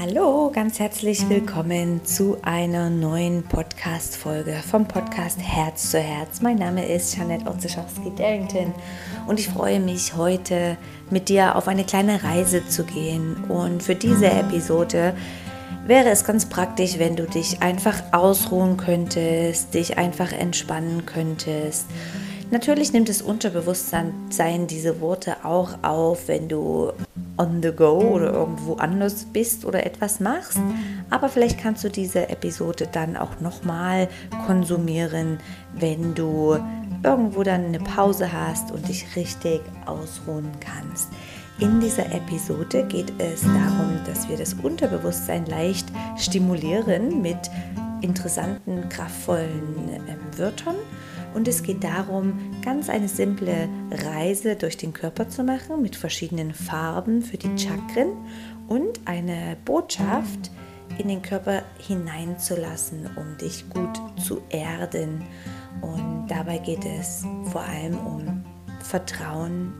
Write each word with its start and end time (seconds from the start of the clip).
Hallo, 0.00 0.50
ganz 0.52 0.78
herzlich 0.78 1.28
willkommen 1.28 2.04
zu 2.04 2.38
einer 2.42 2.88
neuen 2.88 3.42
Podcast-Folge 3.42 4.54
vom 4.68 4.88
Podcast 4.88 5.38
Herz 5.38 5.90
zu 5.90 5.98
Herz. 5.98 6.40
Mein 6.40 6.56
Name 6.56 6.86
ist 6.86 7.16
Janette 7.16 7.48
Otzeschowski-Darrington 7.48 8.72
und 9.26 9.38
ich 9.38 9.48
freue 9.48 9.80
mich 9.80 10.16
heute 10.16 10.78
mit 11.10 11.28
dir 11.28 11.56
auf 11.56 11.68
eine 11.68 11.84
kleine 11.84 12.22
Reise 12.24 12.66
zu 12.66 12.84
gehen. 12.84 13.44
Und 13.48 13.82
für 13.82 13.94
diese 13.94 14.30
Episode 14.30 15.14
wäre 15.86 16.08
es 16.08 16.24
ganz 16.24 16.46
praktisch, 16.46 16.98
wenn 16.98 17.14
du 17.14 17.26
dich 17.26 17.60
einfach 17.60 18.02
ausruhen 18.12 18.78
könntest, 18.78 19.74
dich 19.74 19.98
einfach 19.98 20.32
entspannen 20.32 21.04
könntest. 21.04 21.86
Natürlich 22.50 22.92
nimmt 22.92 23.08
das 23.08 23.20
Unterbewusstsein 23.20 24.66
diese 24.68 25.00
Worte 25.00 25.44
auch 25.44 25.82
auf, 25.82 26.28
wenn 26.28 26.48
du 26.48 26.92
on 27.36 27.62
the 27.62 27.72
go 27.72 27.98
oder 27.98 28.32
irgendwo 28.32 28.74
anders 28.74 29.24
bist 29.24 29.64
oder 29.64 29.86
etwas 29.86 30.20
machst. 30.20 30.60
Aber 31.10 31.28
vielleicht 31.28 31.58
kannst 31.58 31.84
du 31.84 31.88
diese 31.88 32.28
Episode 32.28 32.88
dann 32.90 33.16
auch 33.16 33.40
nochmal 33.40 34.08
konsumieren, 34.46 35.38
wenn 35.74 36.14
du 36.14 36.58
irgendwo 37.02 37.42
dann 37.42 37.66
eine 37.66 37.80
Pause 37.80 38.32
hast 38.32 38.70
und 38.70 38.88
dich 38.88 39.16
richtig 39.16 39.60
ausruhen 39.86 40.50
kannst. 40.60 41.08
In 41.58 41.80
dieser 41.80 42.06
Episode 42.12 42.84
geht 42.88 43.12
es 43.18 43.42
darum, 43.42 43.98
dass 44.06 44.28
wir 44.28 44.36
das 44.36 44.54
Unterbewusstsein 44.54 45.46
leicht 45.46 45.86
stimulieren 46.16 47.22
mit 47.22 47.38
interessanten, 48.02 48.88
kraftvollen 48.88 50.00
äh, 50.06 50.38
Wörtern 50.38 50.76
und 51.34 51.48
es 51.48 51.62
geht 51.62 51.82
darum, 51.82 52.38
ganz 52.62 52.90
eine 52.90 53.08
simple 53.08 53.68
Reise 53.90 54.56
durch 54.56 54.76
den 54.76 54.92
Körper 54.92 55.28
zu 55.28 55.42
machen 55.42 55.80
mit 55.80 55.96
verschiedenen 55.96 56.52
Farben 56.52 57.22
für 57.22 57.38
die 57.38 57.56
Chakren 57.58 58.10
und 58.68 59.00
eine 59.06 59.56
Botschaft 59.64 60.50
in 60.98 61.08
den 61.08 61.22
Körper 61.22 61.62
hineinzulassen, 61.78 63.08
um 63.16 63.36
dich 63.38 63.68
gut 63.70 64.00
zu 64.22 64.42
erden. 64.50 65.24
Und 65.80 66.26
dabei 66.28 66.58
geht 66.58 66.84
es 66.84 67.24
vor 67.50 67.62
allem 67.62 67.98
um 67.98 68.44
Vertrauen 68.80 69.72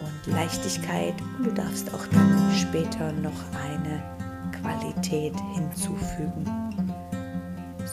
und 0.00 0.32
Leichtigkeit 0.32 1.14
und 1.38 1.46
du 1.46 1.52
darfst 1.52 1.92
auch 1.94 2.06
dann 2.06 2.52
später 2.52 3.12
noch 3.12 3.44
eine 3.64 4.02
Qualität 4.60 5.34
hinzufügen. 5.54 6.67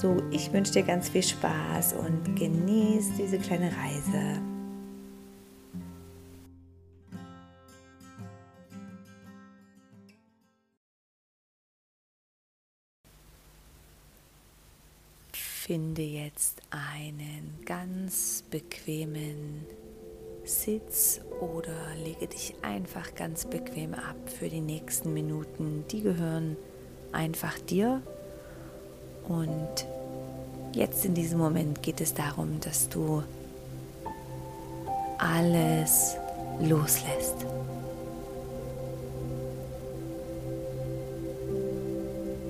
So, 0.02 0.18
ich 0.30 0.52
wünsche 0.52 0.74
dir 0.74 0.84
ganz 0.84 1.08
viel 1.08 1.24
Spaß 1.24 1.94
und 1.94 2.36
genieß 2.36 3.12
diese 3.18 3.40
kleine 3.40 3.72
Reise. 3.72 4.42
Finde 15.32 16.02
jetzt 16.02 16.62
einen 16.72 17.58
ganz 17.66 18.44
bequemen 18.52 19.66
Sitz 20.44 21.22
oder 21.40 21.96
lege 22.04 22.28
dich 22.28 22.54
einfach 22.62 23.16
ganz 23.16 23.46
bequem 23.46 23.94
ab 23.94 24.30
für 24.30 24.50
die 24.50 24.62
nächsten 24.62 25.14
Minuten. 25.14 25.86
Die 25.90 26.02
gehören 26.02 26.58
einfach 27.14 27.58
dir 27.60 28.04
und 29.28 29.86
jetzt 30.74 31.06
in 31.06 31.14
diesem 31.14 31.40
Moment 31.40 31.82
geht 31.82 32.02
es 32.02 32.14
darum, 32.14 32.60
dass 32.62 32.90
du 32.90 33.24
alles 35.18 36.18
loslässt. 36.62 37.46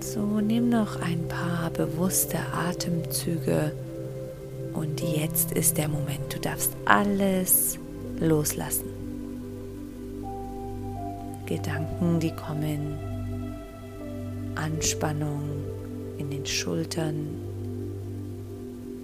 So, 0.01 0.39
nimm 0.39 0.69
noch 0.69 1.01
ein 1.01 1.27
paar 1.27 1.69
bewusste 1.71 2.37
Atemzüge 2.53 3.71
und 4.73 5.01
jetzt 5.01 5.51
ist 5.51 5.77
der 5.77 5.87
Moment. 5.87 6.33
Du 6.33 6.39
darfst 6.39 6.71
alles 6.85 7.77
loslassen. 8.19 8.89
Gedanken, 11.45 12.19
die 12.19 12.31
kommen, 12.31 12.97
Anspannung, 14.55 15.64
in 16.17 16.29
den 16.29 16.45
Schultern, 16.45 17.27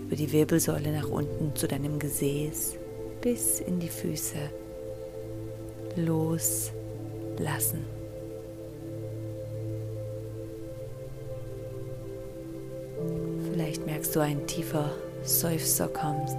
über 0.05 0.15
die 0.15 0.31
Wirbelsäule 0.31 0.91
nach 0.91 1.09
unten 1.09 1.55
zu 1.55 1.67
deinem 1.67 1.99
Gesäß 1.99 2.77
bis 3.21 3.59
in 3.59 3.79
die 3.79 3.89
Füße. 3.89 4.37
Loslassen. 5.95 6.71
Vielleicht 13.51 13.85
merkst 13.85 14.15
du 14.15 14.21
ein 14.21 14.47
tiefer 14.47 14.91
Seufzer 15.23 15.87
kommst. 15.87 16.37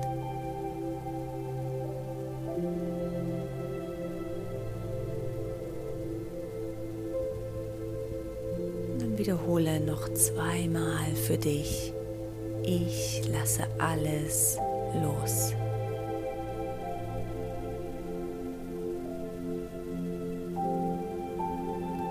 Noch 9.87 10.13
zweimal 10.15 11.15
für 11.27 11.37
dich. 11.37 11.93
Ich 12.63 13.23
lasse 13.33 13.65
alles 13.79 14.59
los. 15.03 15.53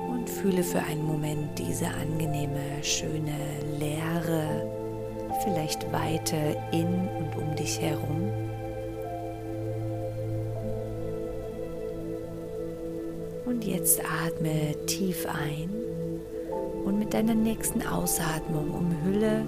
Und 0.09 0.29
fühle 0.29 0.63
für 0.63 0.79
einen 0.79 1.05
Moment 1.05 1.57
diese 1.57 1.87
angenehme, 1.87 2.83
schöne 2.83 3.37
Leere, 3.79 4.67
vielleicht 5.43 5.91
Weite 5.91 6.57
in 6.71 7.07
und 7.17 7.35
um 7.38 7.55
dich 7.55 7.79
herum. 7.79 8.31
Und 13.45 13.65
jetzt 13.65 14.01
atme 14.03 14.75
tief 14.85 15.25
ein 15.27 15.91
und 16.91 17.00
mit 17.00 17.13
deiner 17.13 17.35
nächsten 17.35 17.88
Ausatmung 17.88 18.69
umhülle 18.69 19.46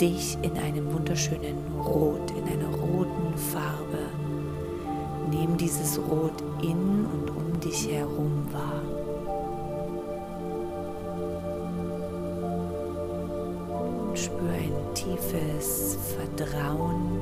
dich 0.00 0.38
in 0.40 0.52
einem 0.56 0.90
wunderschönen 0.94 1.58
Rot, 1.78 2.30
in 2.30 2.44
einer 2.44 2.74
roten 2.74 3.36
Farbe. 3.36 4.08
Nimm 5.30 5.58
dieses 5.58 5.98
Rot 5.98 6.42
in 6.62 7.04
und 7.04 7.30
um 7.30 7.60
dich 7.60 7.90
herum 7.92 8.46
wahr. 8.52 8.80
Und 14.08 14.18
spür 14.18 14.50
ein 14.50 14.94
tiefes 14.94 15.98
Vertrauen, 16.16 17.20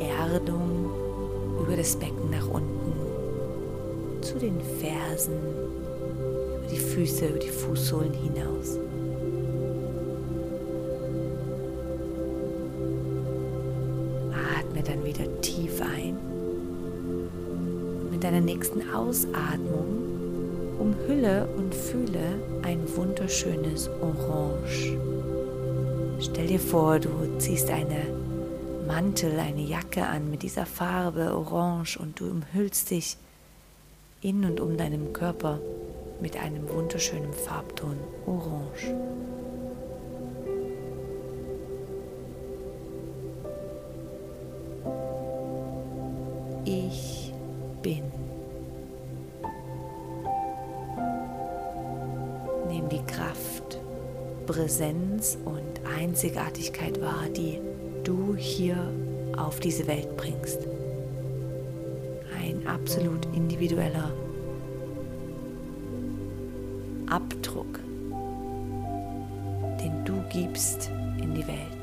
Erdung 0.00 0.90
über 1.62 1.76
das 1.76 1.94
Becken 1.94 2.30
nach 2.30 2.48
unten 2.48 2.92
zu 4.20 4.36
den 4.38 4.60
Fersen 4.80 5.79
die 6.70 6.78
Füße 6.78 7.26
über 7.26 7.38
die 7.38 7.48
Fußsohlen 7.48 8.12
hinaus. 8.12 8.78
Atme 14.58 14.82
dann 14.82 15.04
wieder 15.04 15.40
tief 15.40 15.80
ein. 15.80 16.16
Mit 18.10 18.24
deiner 18.24 18.40
nächsten 18.40 18.88
Ausatmung 18.90 20.10
umhülle 20.78 21.46
und 21.56 21.74
fühle 21.74 22.38
ein 22.62 22.80
wunderschönes 22.96 23.90
Orange. 24.00 24.96
Stell 26.20 26.46
dir 26.46 26.60
vor, 26.60 26.98
du 26.98 27.10
ziehst 27.38 27.70
eine 27.70 28.06
Mantel, 28.86 29.38
eine 29.38 29.62
Jacke 29.62 30.04
an 30.04 30.30
mit 30.30 30.42
dieser 30.42 30.66
Farbe 30.66 31.34
Orange 31.34 31.98
und 31.98 32.20
du 32.20 32.30
umhüllst 32.30 32.90
dich 32.90 33.16
in 34.20 34.44
und 34.44 34.60
um 34.60 34.76
deinem 34.76 35.12
Körper 35.12 35.60
mit 36.20 36.36
einem 36.36 36.68
wunderschönen 36.68 37.32
Farbton 37.32 37.96
Orange. 38.26 38.94
Ich 46.64 47.32
bin. 47.82 48.04
Nimm 52.68 52.88
die 52.88 53.02
Kraft, 53.06 53.80
Präsenz 54.46 55.38
und 55.44 55.80
Einzigartigkeit 55.98 57.00
wahr, 57.00 57.26
die 57.34 57.60
du 58.04 58.36
hier 58.36 58.76
auf 59.36 59.60
diese 59.60 59.86
Welt 59.86 60.16
bringst. 60.16 60.60
Ein 62.38 62.66
absolut 62.66 63.24
individueller 63.34 64.12
Abdruck, 67.10 67.80
den 69.82 70.04
du 70.04 70.22
gibst 70.32 70.90
in 71.20 71.34
die 71.34 71.46
Welt. 71.46 71.80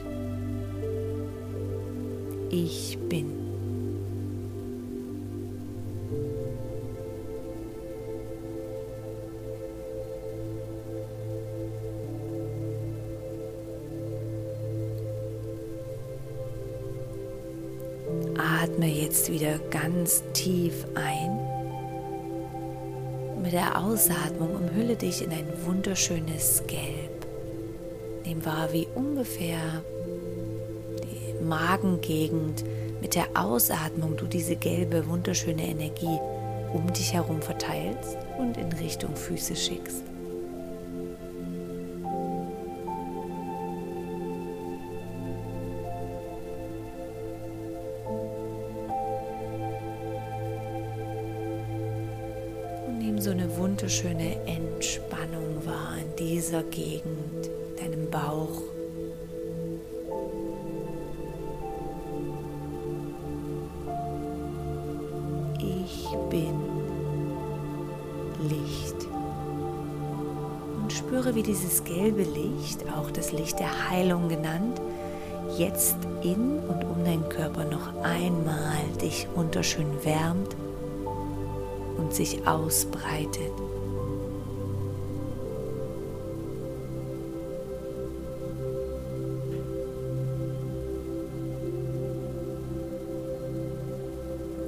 Ich 2.50 2.98
bin. 3.10 3.34
Atme 18.38 18.88
jetzt 18.88 19.30
wieder 19.30 19.60
ganz 19.72 20.24
tief 20.32 20.86
ein. 20.96 21.47
Mit 23.48 23.54
der 23.54 23.82
Ausatmung 23.82 24.56
umhülle 24.56 24.98
dich 24.98 25.24
in 25.24 25.32
ein 25.32 25.48
wunderschönes 25.64 26.64
Gelb. 26.68 27.26
Nimm 28.26 28.46
wahr, 28.46 28.74
wie 28.74 28.90
ungefähr 28.94 29.58
die 31.02 31.46
Magengegend 31.46 32.66
mit 33.00 33.16
der 33.16 33.28
Ausatmung 33.36 34.18
du 34.18 34.26
diese 34.26 34.58
gelbe, 34.58 35.08
wunderschöne 35.08 35.66
Energie 35.66 36.20
um 36.74 36.92
dich 36.92 37.14
herum 37.14 37.42
verteilst 37.42 38.18
und 38.38 38.58
in 38.58 38.70
Richtung 38.74 39.16
Füße 39.16 39.56
schickst. 39.56 40.04
So 53.28 53.34
eine 53.34 53.58
wunderschöne 53.58 54.38
Entspannung 54.46 55.66
wahr 55.66 55.98
in 56.00 56.16
dieser 56.16 56.64
Gegend, 56.64 57.50
deinem 57.78 58.10
Bauch. 58.10 58.62
Ich 65.60 66.08
bin 66.30 66.56
Licht. 68.48 68.96
Und 70.82 70.94
spüre, 70.94 71.36
wie 71.36 71.44
dieses 71.44 71.84
gelbe 71.84 72.24
Licht, 72.24 72.86
auch 72.98 73.12
das 73.12 73.34
Licht 73.34 73.60
der 73.60 73.90
Heilung 73.90 74.30
genannt, 74.30 74.80
jetzt 75.58 75.98
in 76.24 76.60
und 76.60 76.82
um 76.86 77.04
deinen 77.04 77.28
Körper 77.28 77.66
noch 77.66 77.94
einmal 78.04 78.86
dich 79.02 79.28
wunderschön 79.36 79.88
wärmt 80.06 80.56
und 81.98 82.14
sich 82.14 82.48
ausbreitet. 82.48 83.52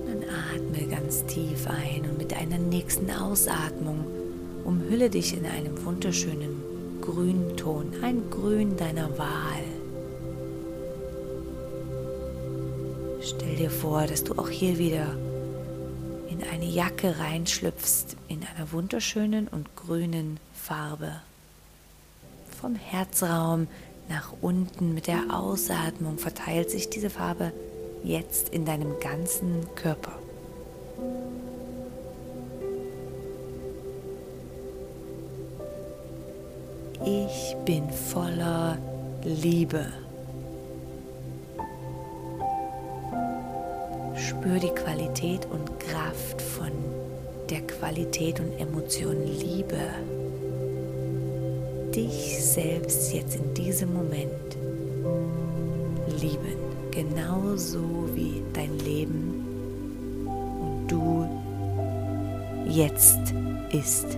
Dann 0.06 0.24
atme 0.24 0.88
ganz 0.88 1.26
tief 1.26 1.68
ein 1.68 2.10
und 2.10 2.18
mit 2.18 2.34
einer 2.34 2.58
nächsten 2.58 3.10
Ausatmung 3.12 4.06
umhülle 4.64 5.10
dich 5.10 5.38
in 5.38 5.46
einem 5.46 5.84
wunderschönen 5.86 6.62
Grünton, 7.02 7.92
ein 8.04 8.30
Grün 8.30 8.78
deiner 8.78 9.18
Wahl. 9.18 9.64
Stell 13.22 13.56
dir 13.56 13.70
vor, 13.70 14.06
dass 14.06 14.24
du 14.24 14.34
auch 14.34 14.50
hier 14.50 14.78
wieder 14.78 15.16
in 16.39 16.47
eine 16.47 16.65
Jacke 16.65 17.19
reinschlüpfst 17.19 18.15
in 18.27 18.41
einer 18.44 18.71
wunderschönen 18.71 19.47
und 19.47 19.75
grünen 19.75 20.39
Farbe. 20.53 21.21
Vom 22.62 22.75
Herzraum 22.75 23.68
nach 24.07 24.33
unten 24.41 24.94
mit 24.94 25.07
der 25.07 25.24
Ausatmung 25.31 26.18
verteilt 26.18 26.71
sich 26.71 26.89
diese 26.89 27.09
Farbe 27.09 27.51
jetzt 28.03 28.50
in 28.50 28.65
deinem 28.65 29.00
ganzen 29.00 29.65
Körper. 29.75 30.18
Ich 37.06 37.56
bin 37.65 37.89
voller 37.89 38.77
Liebe. 39.24 39.92
Spür 44.39 44.57
die 44.57 44.69
Qualität 44.69 45.45
und 45.51 45.81
Kraft 45.81 46.41
von 46.41 46.71
der 47.50 47.59
Qualität 47.68 48.39
und 48.39 48.57
Emotion 48.57 49.18
Liebe. 49.25 49.77
Dich 51.94 52.41
selbst 52.41 53.13
jetzt 53.13 53.36
in 53.36 53.53
diesem 53.53 53.94
Moment 53.94 54.57
lieben, 56.21 56.56
genauso 56.91 57.81
wie 58.15 58.41
dein 58.53 58.80
Leben 58.80 59.45
und 60.25 60.88
du 60.88 61.27
jetzt 62.65 63.19
ist. 63.74 64.18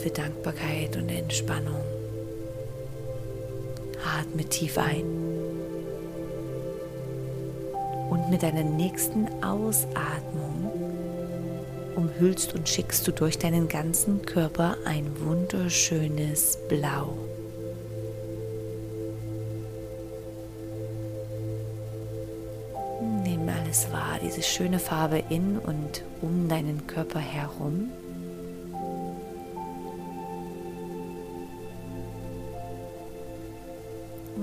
Tiefe 0.00 0.10
Dankbarkeit 0.10 0.96
und 0.96 1.10
Entspannung. 1.10 1.82
Atme 4.18 4.44
tief 4.44 4.78
ein. 4.78 5.04
Und 8.08 8.30
mit 8.30 8.42
deiner 8.42 8.64
nächsten 8.64 9.28
Ausatmung 9.42 10.70
umhüllst 11.96 12.54
und 12.54 12.68
schickst 12.68 13.06
du 13.06 13.12
durch 13.12 13.38
deinen 13.38 13.68
ganzen 13.68 14.22
Körper 14.22 14.76
ein 14.86 15.06
wunderschönes 15.20 16.58
Blau. 16.68 17.18
Nimm 23.22 23.48
alles 23.48 23.92
wahr, 23.92 24.18
diese 24.24 24.42
schöne 24.42 24.78
Farbe 24.78 25.22
in 25.28 25.58
und 25.58 26.04
um 26.22 26.48
deinen 26.48 26.86
Körper 26.86 27.20
herum. 27.20 27.90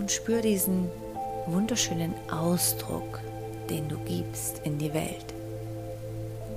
Und 0.08 0.12
spür 0.14 0.42
diesen 0.42 0.90
wunderschönen 1.48 2.14
Ausdruck, 2.32 3.20
den 3.70 3.90
du 3.90 3.98
gibst 4.06 4.62
in 4.64 4.78
die 4.78 4.94
Welt. 4.94 5.34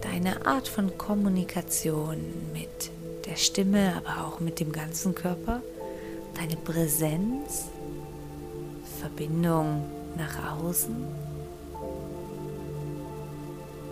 Deine 0.02 0.46
Art 0.46 0.68
von 0.68 0.96
Kommunikation 0.96 2.18
mit 2.52 2.92
der 3.26 3.34
Stimme, 3.34 3.94
aber 3.96 4.24
auch 4.24 4.38
mit 4.38 4.60
dem 4.60 4.70
ganzen 4.70 5.16
Körper, 5.16 5.62
deine 6.36 6.54
Präsenz, 6.54 7.64
Verbindung 9.00 9.82
nach 10.16 10.60
außen. 10.60 10.94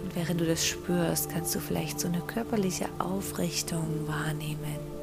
Und 0.05 0.15
während 0.15 0.41
du 0.41 0.47
das 0.47 0.65
spürst, 0.65 1.31
kannst 1.31 1.53
du 1.57 1.59
vielleicht 1.59 1.99
so 1.99 2.07
eine 2.07 2.21
körperliche 2.21 2.87
Aufrichtung 3.01 4.07
wahrnehmen. 4.07 4.98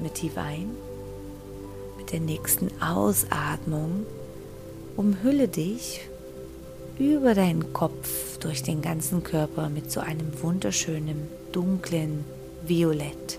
Atme 0.00 0.14
tief 0.14 0.38
ein. 0.38 0.70
Mit 1.98 2.10
der 2.12 2.20
nächsten 2.20 2.70
Ausatmung 2.80 4.06
umhülle 4.96 5.46
dich 5.46 6.08
über 6.98 7.34
deinen 7.34 7.74
Kopf 7.74 8.38
durch 8.38 8.62
den 8.62 8.80
ganzen 8.80 9.22
Körper 9.22 9.68
mit 9.68 9.90
so 9.90 10.00
einem 10.00 10.42
wunderschönen 10.42 11.28
dunklen 11.52 12.24
Violett. 12.66 13.38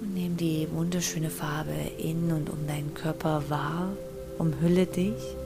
Und 0.00 0.14
nimm 0.14 0.38
die 0.38 0.68
wunderschöne 0.72 1.28
Farbe 1.28 1.74
in 1.98 2.32
und 2.32 2.48
um 2.48 2.66
deinen 2.66 2.94
Körper 2.94 3.42
wahr, 3.50 3.90
umhülle 4.38 4.86
dich 4.86 5.37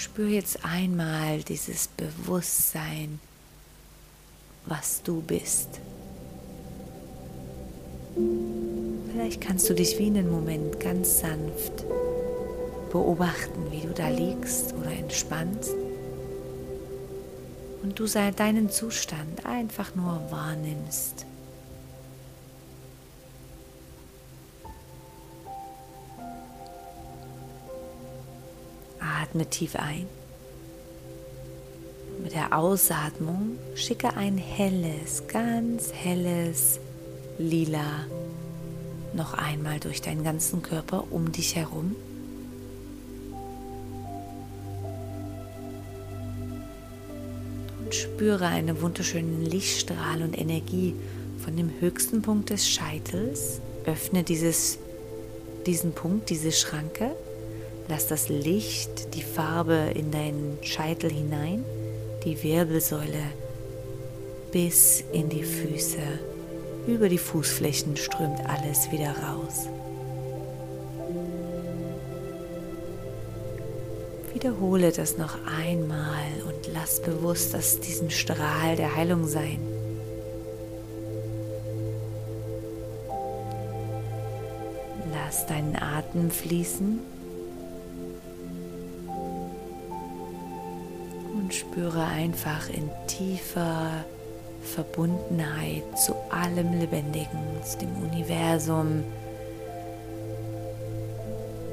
spür 0.00 0.28
jetzt 0.28 0.64
einmal 0.64 1.42
dieses 1.42 1.88
Bewusstsein, 1.88 3.20
was 4.66 5.02
du 5.02 5.20
bist. 5.20 5.80
Vielleicht 9.12 9.40
kannst 9.40 9.68
du 9.68 9.74
dich 9.74 9.98
wie 9.98 10.08
in 10.08 10.16
einem 10.16 10.30
Moment 10.30 10.80
ganz 10.80 11.20
sanft 11.20 11.84
beobachten, 12.90 13.70
wie 13.70 13.82
du 13.82 13.92
da 13.92 14.08
liegst 14.08 14.74
oder 14.74 14.90
entspannst 14.90 15.74
und 17.82 17.98
du 17.98 18.06
deinen 18.32 18.70
Zustand 18.70 19.46
einfach 19.46 19.94
nur 19.94 20.20
wahrnimmst. 20.30 21.26
Atme 29.20 29.46
tief 29.46 29.76
ein. 29.76 30.06
Mit 32.22 32.34
der 32.34 32.56
Ausatmung 32.56 33.58
schicke 33.74 34.16
ein 34.16 34.38
helles, 34.38 35.26
ganz 35.28 35.92
helles 35.92 36.78
Lila 37.38 38.06
noch 39.14 39.34
einmal 39.34 39.80
durch 39.80 40.02
deinen 40.02 40.22
ganzen 40.22 40.62
Körper 40.62 41.04
um 41.10 41.32
dich 41.32 41.56
herum. 41.56 41.96
Und 47.82 47.94
spüre 47.94 48.46
einen 48.46 48.80
wunderschönen 48.80 49.42
Lichtstrahl 49.42 50.22
und 50.22 50.38
Energie 50.38 50.94
von 51.42 51.56
dem 51.56 51.70
höchsten 51.80 52.22
Punkt 52.22 52.50
des 52.50 52.68
Scheitels. 52.68 53.60
Öffne 53.86 54.22
dieses, 54.22 54.78
diesen 55.66 55.92
Punkt, 55.92 56.30
diese 56.30 56.52
Schranke. 56.52 57.16
Lass 57.90 58.06
das 58.06 58.28
Licht, 58.28 59.16
die 59.16 59.22
Farbe 59.22 59.90
in 59.96 60.12
deinen 60.12 60.58
Scheitel 60.62 61.10
hinein, 61.10 61.64
die 62.24 62.40
Wirbelsäule 62.40 63.24
bis 64.52 65.02
in 65.12 65.28
die 65.28 65.42
Füße. 65.42 65.98
Über 66.86 67.08
die 67.08 67.18
Fußflächen 67.18 67.96
strömt 67.96 68.48
alles 68.48 68.92
wieder 68.92 69.10
raus. 69.10 69.66
Wiederhole 74.34 74.92
das 74.92 75.18
noch 75.18 75.36
einmal 75.44 76.30
und 76.46 76.72
lass 76.72 77.02
bewusst, 77.02 77.54
dass 77.54 77.80
diesen 77.80 78.12
Strahl 78.12 78.76
der 78.76 78.94
Heilung 78.94 79.26
sein. 79.26 79.58
Lass 85.12 85.44
deinen 85.46 85.74
Atem 85.74 86.30
fließen 86.30 87.00
spüre 91.54 92.04
einfach 92.04 92.68
in 92.68 92.90
tiefer 93.06 94.04
Verbundenheit 94.62 95.82
zu 95.98 96.14
allem 96.30 96.78
Lebendigen, 96.78 97.40
zu 97.64 97.78
dem 97.78 98.10
Universum, 98.10 99.04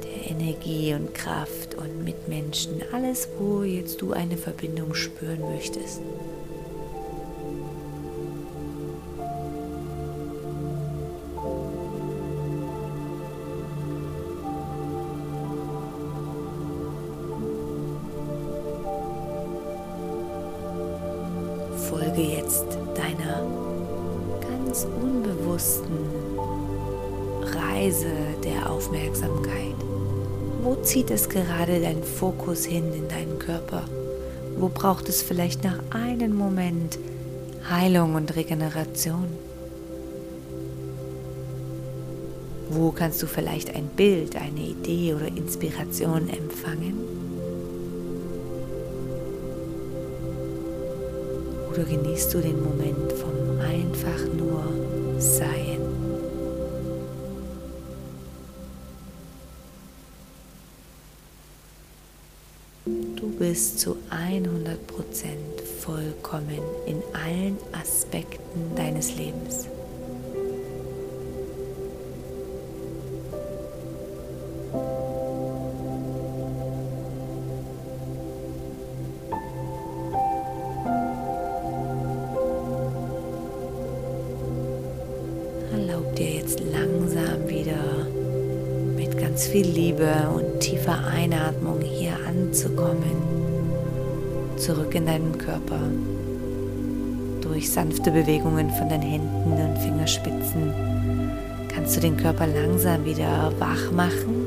der 0.02 0.30
Energie 0.30 0.94
und 0.94 1.14
Kraft 1.14 1.74
und 1.74 2.04
Mitmenschen, 2.04 2.82
alles, 2.92 3.28
wo 3.38 3.62
jetzt 3.62 4.00
du 4.00 4.12
eine 4.12 4.36
Verbindung 4.36 4.94
spüren 4.94 5.40
möchtest. 5.54 6.00
Reise 27.78 28.06
der 28.42 28.68
Aufmerksamkeit. 28.68 29.76
Wo 30.64 30.74
zieht 30.82 31.12
es 31.12 31.28
gerade 31.28 31.80
deinen 31.80 32.02
Fokus 32.02 32.64
hin 32.64 32.92
in 32.92 33.06
deinen 33.08 33.38
Körper? 33.38 33.84
Wo 34.58 34.68
braucht 34.68 35.08
es 35.08 35.22
vielleicht 35.22 35.62
nach 35.62 35.78
einem 35.90 36.34
Moment 36.34 36.98
Heilung 37.70 38.16
und 38.16 38.34
Regeneration? 38.34 39.28
Wo 42.70 42.90
kannst 42.90 43.22
du 43.22 43.28
vielleicht 43.28 43.72
ein 43.76 43.86
Bild, 43.86 44.34
eine 44.34 44.60
Idee 44.60 45.14
oder 45.14 45.28
Inspiration 45.28 46.28
empfangen? 46.30 46.98
Oder 51.70 51.84
genießt 51.84 52.34
du 52.34 52.40
den 52.40 52.60
Moment 52.60 53.12
vom 53.12 53.60
einfach 53.60 54.24
nur 54.36 54.64
Sein? 55.20 55.78
Bist 63.38 63.78
zu 63.78 63.96
100% 64.10 64.48
vollkommen 65.80 66.58
in 66.86 67.02
allen 67.12 67.56
Aspekten 67.72 68.74
deines 68.74 69.16
Lebens. 69.16 69.68
Erlaub 85.72 86.14
dir 86.16 86.30
jetzt 86.34 86.60
langsam 86.60 87.48
wieder 87.48 88.08
mit 88.96 89.16
ganz 89.16 89.46
viel 89.46 89.66
Liebe 89.66 90.12
und 90.34 90.58
tiefer 90.60 91.06
Einatmung 91.06 91.80
hier 91.80 92.16
anzukommen. 92.26 93.27
Zurück 94.58 94.94
in 94.94 95.06
deinen 95.06 95.38
Körper. 95.38 95.80
Durch 97.40 97.70
sanfte 97.70 98.10
Bewegungen 98.10 98.70
von 98.70 98.88
den 98.88 99.00
Händen 99.00 99.52
und 99.52 99.78
Fingerspitzen 99.78 100.74
kannst 101.68 101.96
du 101.96 102.00
den 102.00 102.16
Körper 102.16 102.46
langsam 102.46 103.04
wieder 103.04 103.52
wach 103.58 103.90
machen. 103.92 104.46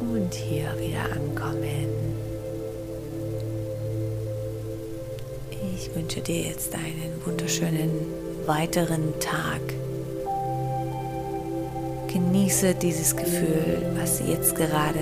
Und 0.00 0.34
hier 0.34 0.74
wieder 0.80 1.04
ankommen. 1.14 1.88
Ich 5.76 5.94
wünsche 5.94 6.20
dir 6.20 6.48
jetzt 6.48 6.74
einen 6.74 7.12
wunderschönen 7.24 7.90
weiteren 8.46 9.12
Tag. 9.20 9.60
Genieße 12.18 12.74
dieses 12.74 13.14
Gefühl, 13.14 13.80
was 13.94 14.20
jetzt 14.26 14.56
gerade 14.56 14.98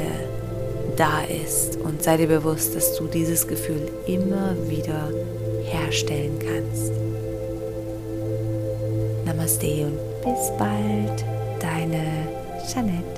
da 0.99 1.23
ist 1.23 1.79
und 1.79 2.03
sei 2.03 2.19
dir 2.19 2.27
bewusst, 2.27 2.77
dass 2.77 2.95
du 2.95 3.07
dieses 3.07 3.49
Gefühl 3.49 3.89
immer 4.07 4.55
wieder 4.69 5.09
herstellen 5.65 6.39
kannst. 6.39 6.93
Namaste 9.25 9.87
und 9.87 9.99
bis 10.21 10.53
bald, 10.59 11.25
deine 11.59 12.05
Jeanette. 12.71 13.16